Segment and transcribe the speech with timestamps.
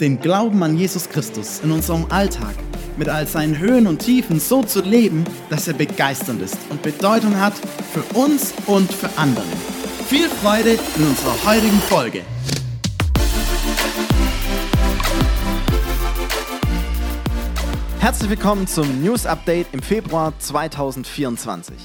[0.00, 2.54] den Glauben an Jesus Christus in unserem Alltag
[2.96, 7.38] mit all seinen Höhen und Tiefen so zu leben, dass er begeisternd ist und Bedeutung
[7.38, 7.52] hat
[7.92, 9.44] für uns und für andere.
[10.08, 12.22] Viel Freude in unserer heutigen Folge.
[17.98, 21.76] Herzlich willkommen zum News Update im Februar 2024.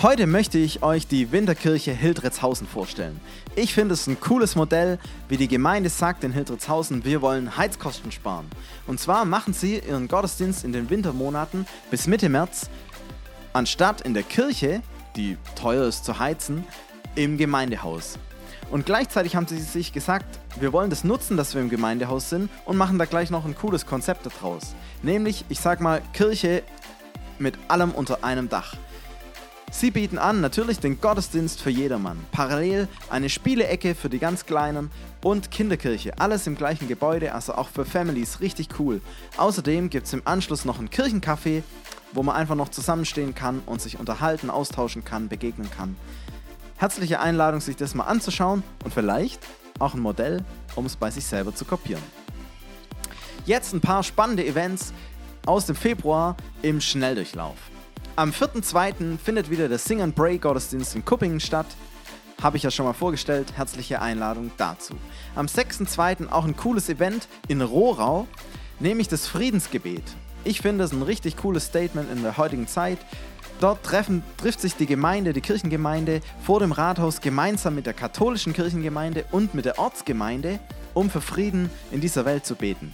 [0.00, 3.18] Heute möchte ich euch die Winterkirche Hildritzhausen vorstellen.
[3.56, 8.12] Ich finde es ein cooles Modell, wie die Gemeinde sagt in Hildritzhausen, wir wollen Heizkosten
[8.12, 8.46] sparen.
[8.86, 12.70] Und zwar machen sie ihren Gottesdienst in den Wintermonaten bis Mitte März,
[13.52, 14.82] anstatt in der Kirche,
[15.16, 16.64] die teuer ist zu heizen,
[17.16, 18.20] im Gemeindehaus.
[18.70, 22.50] Und gleichzeitig haben sie sich gesagt, wir wollen das nutzen, dass wir im Gemeindehaus sind
[22.66, 24.76] und machen da gleich noch ein cooles Konzept daraus.
[25.02, 26.62] Nämlich, ich sag mal, Kirche
[27.40, 28.76] mit allem unter einem Dach.
[29.70, 34.90] Sie bieten an natürlich den Gottesdienst für jedermann, parallel eine Spielecke für die ganz Kleinen
[35.22, 39.02] und Kinderkirche, alles im gleichen Gebäude, also auch für Families, richtig cool.
[39.36, 41.62] Außerdem gibt es im Anschluss noch einen Kirchencafé,
[42.12, 45.96] wo man einfach noch zusammenstehen kann und sich unterhalten, austauschen kann, begegnen kann.
[46.76, 49.40] Herzliche Einladung, sich das mal anzuschauen und vielleicht
[49.78, 50.42] auch ein Modell,
[50.76, 52.02] um es bei sich selber zu kopieren.
[53.44, 54.92] Jetzt ein paar spannende Events
[55.44, 57.56] aus dem Februar im Schnelldurchlauf.
[58.18, 59.16] Am 4.2.
[59.16, 61.66] findet wieder der Sing and Pray Gottesdienst in Kuppingen statt.
[62.42, 63.52] Habe ich ja schon mal vorgestellt.
[63.54, 64.94] Herzliche Einladung dazu.
[65.36, 66.28] Am 6.2.
[66.28, 68.26] auch ein cooles Event in Rohrau,
[68.80, 70.02] nämlich das Friedensgebet.
[70.42, 72.98] Ich finde es ein richtig cooles Statement in der heutigen Zeit.
[73.60, 78.52] Dort treffen, trifft sich die Gemeinde, die Kirchengemeinde vor dem Rathaus gemeinsam mit der katholischen
[78.52, 80.58] Kirchengemeinde und mit der Ortsgemeinde,
[80.92, 82.92] um für Frieden in dieser Welt zu beten.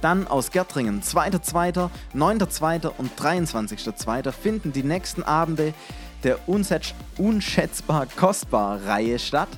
[0.00, 2.88] Dann aus Gärtringen, 2.2., 9.2.
[2.96, 4.32] und 23.2.
[4.32, 5.74] finden die nächsten Abende
[6.22, 9.48] der unschätzbar kostbar Reihe statt.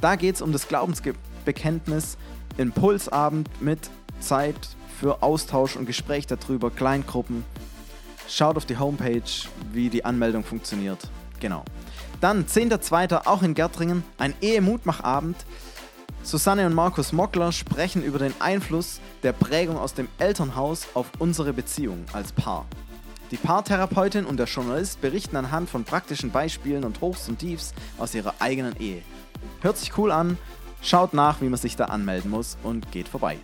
[0.00, 2.16] Da geht es um das Glaubensbekenntnis,
[2.56, 4.56] Impulsabend mit Zeit
[5.00, 7.44] für Austausch und Gespräch darüber, Kleingruppen.
[8.28, 9.22] Schaut auf die Homepage,
[9.72, 10.98] wie die Anmeldung funktioniert.
[11.40, 11.64] Genau.
[12.20, 13.26] Dann 10.2.
[13.26, 15.36] auch in Gärtringen, ein Ehemutmachabend.
[16.22, 21.52] Susanne und Markus Mockler sprechen über den Einfluss der Prägung aus dem Elternhaus auf unsere
[21.52, 22.66] Beziehung als Paar.
[23.30, 28.14] Die Paartherapeutin und der Journalist berichten anhand von praktischen Beispielen und Hochs und Tiefs aus
[28.14, 29.02] ihrer eigenen Ehe.
[29.60, 30.38] Hört sich cool an,
[30.82, 33.38] schaut nach, wie man sich da anmelden muss und geht vorbei.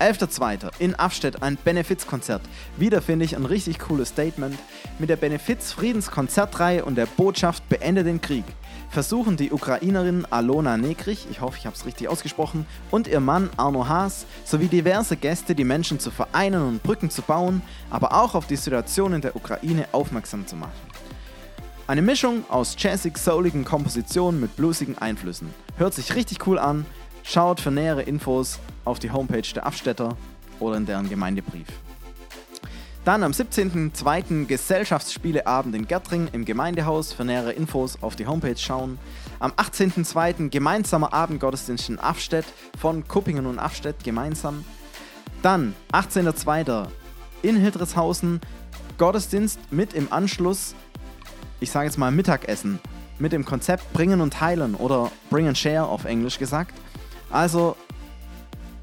[0.00, 0.70] 11.02.
[0.78, 2.42] in Afstedt ein Benefizkonzert.
[2.76, 4.58] Wieder finde ich ein richtig cooles Statement.
[4.98, 8.44] Mit der Benefiz-Friedenskonzertreihe und der Botschaft Beende den Krieg
[8.90, 13.48] versuchen die Ukrainerin Alona Negrich, ich hoffe, ich habe es richtig ausgesprochen, und ihr Mann
[13.56, 18.34] Arno Haas sowie diverse Gäste die Menschen zu vereinen und Brücken zu bauen, aber auch
[18.34, 20.72] auf die Situation in der Ukraine aufmerksam zu machen.
[21.86, 25.52] Eine Mischung aus jazzig-souligen Kompositionen mit bluesigen Einflüssen.
[25.76, 26.86] Hört sich richtig cool an.
[27.24, 30.16] Schaut für nähere Infos auf die Homepage der Abstädter
[30.60, 31.66] oder in deren Gemeindebrief.
[33.10, 34.46] Dann am 17.02.
[34.46, 37.12] Gesellschaftsspieleabend in Gärtring im Gemeindehaus.
[37.12, 39.00] Für nähere Infos auf die Homepage schauen.
[39.40, 40.48] Am 18.02.
[40.48, 42.44] gemeinsamer Abendgottesdienst in Afstedt
[42.78, 44.64] von Kuppingen und Afstedt gemeinsam.
[45.42, 46.86] Dann 18.02.
[47.42, 48.40] in Hildreshausen
[48.96, 50.76] Gottesdienst mit im Anschluss,
[51.58, 52.78] ich sage jetzt mal Mittagessen,
[53.18, 56.78] mit dem Konzept Bringen und Teilen oder Bring and Share auf Englisch gesagt.
[57.28, 57.76] Also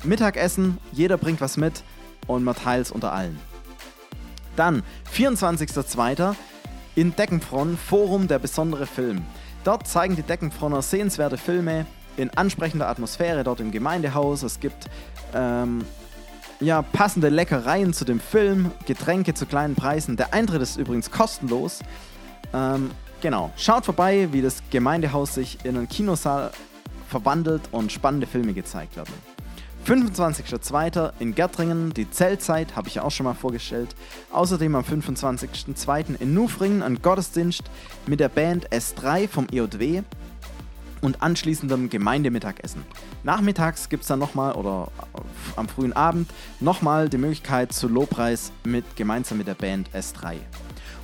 [0.04, 1.82] Mittagessen, jeder bringt was mit
[2.28, 3.40] und man teilt es unter allen.
[4.58, 4.84] Dann
[5.16, 6.36] 24.02.
[6.96, 9.24] in Deckenfron Forum der besondere Film.
[9.64, 11.86] Dort zeigen die Deckenfronner sehenswerte Filme
[12.18, 14.44] in ansprechender Atmosphäre dort im Gemeindehaus.
[14.44, 14.90] Es gibt
[15.34, 15.86] ähm,
[16.60, 20.18] ja, passende Leckereien zu dem Film, Getränke zu kleinen Preisen.
[20.18, 21.82] Der Eintritt ist übrigens kostenlos.
[22.52, 22.90] Ähm,
[23.22, 26.52] genau, schaut vorbei, wie das Gemeindehaus sich in einen Kinosaal
[27.08, 29.14] verwandelt und spannende Filme gezeigt werden.
[29.88, 31.14] 25.02.
[31.20, 33.96] in Gärtringen, die Zeltzeit, habe ich ja auch schon mal vorgestellt.
[34.34, 36.20] Außerdem am 25.02.
[36.20, 37.64] in Nufringen ein Gottesdienst
[38.06, 40.04] mit der Band S3 vom EOW
[41.00, 42.84] und anschließendem Gemeindemittagessen.
[43.24, 44.92] Nachmittags gibt es dann nochmal, oder
[45.56, 46.30] am frühen Abend,
[46.60, 50.36] nochmal die Möglichkeit zu Lobpreis mit, gemeinsam mit der Band S3.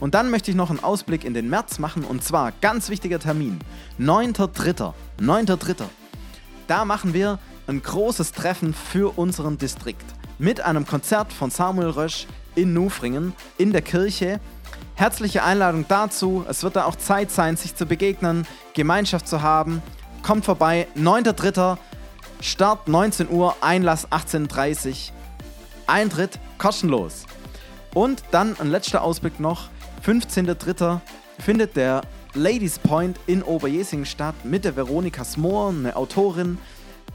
[0.02, 3.20] Und dann möchte ich noch einen Ausblick in den März machen und zwar ganz wichtiger
[3.20, 3.60] Termin,
[3.98, 4.92] 9.3.
[5.22, 5.84] 9.3.
[6.68, 10.06] Da machen wir ein großes Treffen für unseren Distrikt
[10.38, 14.40] mit einem Konzert von Samuel Rösch in Nufringen in der Kirche.
[14.96, 16.46] Herzliche Einladung dazu.
[16.48, 19.82] Es wird da auch Zeit sein, sich zu begegnen, Gemeinschaft zu haben.
[20.22, 21.78] Kommt vorbei, 9.3.
[22.42, 24.96] Start 19 Uhr, Einlass 18.30 Uhr.
[25.88, 27.26] Eintritt kostenlos.
[27.94, 29.70] Und dann ein letzter Ausblick noch.
[30.06, 31.00] 15.3.
[31.40, 32.02] findet der
[32.34, 36.58] Ladies Point in Oberjesingen statt mit der Veronika Smoor, eine Autorin.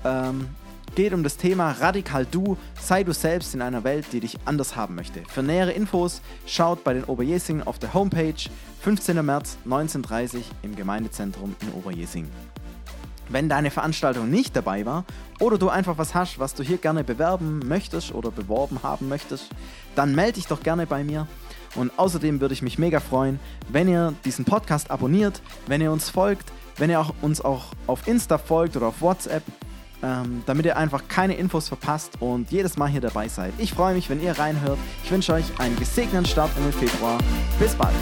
[0.04, 0.48] Ähm,
[0.94, 4.74] geht um das Thema Radikal Du, sei du selbst in einer Welt, die dich anders
[4.74, 5.22] haben möchte.
[5.28, 8.34] Für nähere Infos schaut bei den Oberjesingen auf der Homepage
[8.80, 9.24] 15.
[9.24, 12.30] März 1930 im Gemeindezentrum in Oberjesingen.
[13.28, 15.04] Wenn deine Veranstaltung nicht dabei war
[15.38, 19.50] oder du einfach was hast, was du hier gerne bewerben möchtest oder beworben haben möchtest,
[19.94, 21.26] dann melde dich doch gerne bei mir.
[21.74, 26.08] Und außerdem würde ich mich mega freuen, wenn ihr diesen Podcast abonniert, wenn ihr uns
[26.08, 29.42] folgt, wenn ihr auch, uns auch auf Insta folgt oder auf WhatsApp,
[30.02, 33.52] ähm, damit ihr einfach keine Infos verpasst und jedes Mal hier dabei seid.
[33.58, 34.78] Ich freue mich, wenn ihr reinhört.
[35.04, 37.18] Ich wünsche euch einen gesegneten Start den Februar.
[37.58, 37.94] Bis bald.